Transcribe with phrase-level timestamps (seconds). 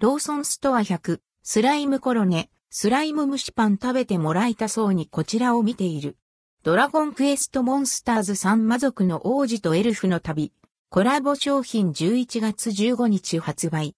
[0.00, 6.16] ローソンストア100、スライムコロネ、スライム蒸しパン食べてもらいたそうにこちらを見ている。
[6.62, 10.52] ドラゴンクエストモンスターズ3魔族の王子とエルフの旅。
[10.88, 13.96] コラボ商品11月15日発売。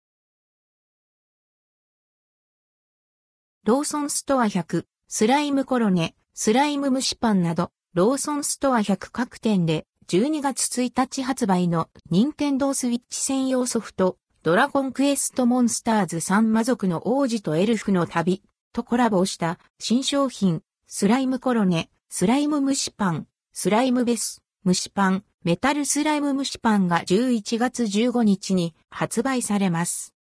[3.66, 30.14] ローソンストア100、スライムコロネ、スライム蒸しパンなど、ローソンストア100各店で12月1日発売の任天堂スイッチ専用ソフト、ドラゴンクエストモンスターズ3魔族の王子とエルフの旅とコラボした新商品、スライムコロネ、スライム蒸しパン、スライムベス、蒸しパン、メタルスライム蒸しパンが11月15日に発売されます。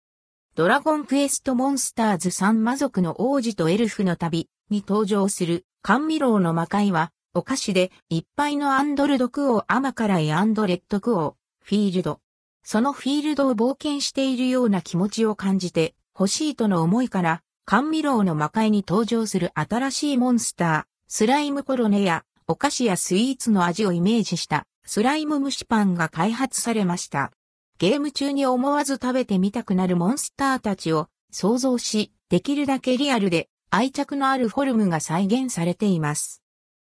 [0.55, 12.21] ドラゴンクエストモンスターズ3魔族の王子とエルフの旅に登場する甘味楼の魔界はお菓子でいっぱいの and ldquo アマカライ and rdquoフィールド。
[12.69, 27.31] そのフィールドを冒険しているような気持ちを感じて欲しいとの思いから甘味楼の魔界に登場する新しいモンスタースライムコロネやお菓子やスイーツの味をイメージしたスライム蒸しパンが開発されました。
[27.79, 36.43] ゲーム中に思わず食べてみたくなるモンスターたちを想像し、できるだけリアルで愛着のあるフォルムが再現されています。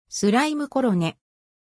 [0.07, 1.17] スライムコロネ。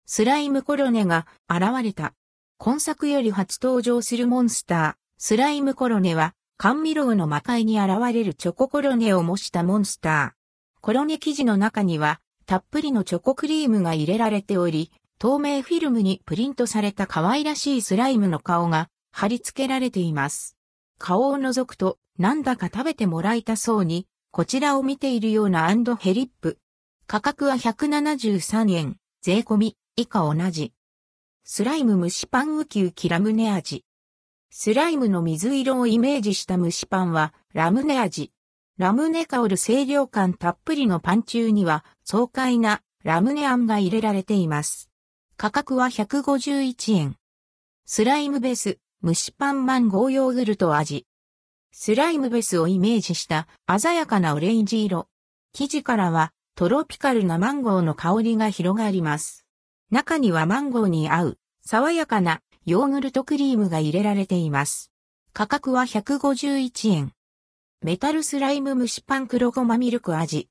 [0.06, 2.14] スライムコロネが現れた。
[2.59, 10.81] 今作より初登場するモンスター、スライムコロネは、甘味楼の魔界に現れるチョココロネを模したモンスター。
[10.81, 20.58] コロネ生地の中には、たっぷりのチョコクリームが入れられており、透明フィルムにプリントされた可愛らしいスライムの顔が貼り付けられています。
[20.97, 26.58] 顔を覗くと、なんだか食べてもらいたそうに、こちらを見ているような and hellip。
[27.05, 30.73] 価格は173円、税込み、以下同じ。
[31.50, 33.86] スライム蒸しパンウキウキラムネ味。
[34.52, 38.34] スライムの水色をイメージした蒸しパンは、ラムネ味。
[38.78, 44.90] ラムネ香る清涼感たっぷりのパン中には爽快なラムネあんが入れられています。
[45.38, 47.16] 価格は151円。
[47.85, 51.08] スライムベース、蒸しパンマンゴーヨーグルト味。
[51.72, 53.47] スライムベースをイメージした
[53.79, 55.08] 鮮やかなオレンジ色。
[55.53, 59.47] 生地からはトロピカルなマンゴーの香りが広がります。
[59.90, 64.92] 中にはマンゴーに合う爽やかなヨーグルトクリームが入れられています。
[65.31, 67.14] 価格は151円。
[67.81, 70.50] メタルスライム蒸しパン黒ごまミルク味。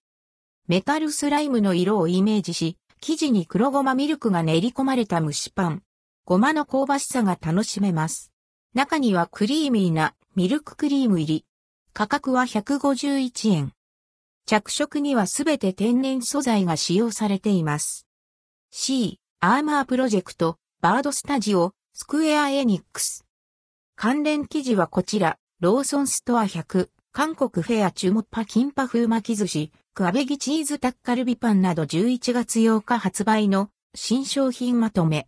[0.68, 5.82] メタルスライムの色をイメージし、生地に黒ごまミルクが練り込まれた蒸しパン。
[6.24, 8.32] ごまの香ばしさが楽しめます。
[8.72, 11.44] 中にはクリーミーなミルククリーム入り。
[11.92, 13.72] 価格は151円。
[14.46, 18.06] 着色にはすべて天然素材が使用されています。
[18.70, 23.26] C、アーマープロジェクト、バードスタジオ、スクエアエニックス。
[23.94, 35.24] 関連記事はこちら、ローソンストア100、韓国フェアチュモッパキンパ風巻き寿司、クアベギチーズタッカルビパンなど11月8日発売の新商品まとめ。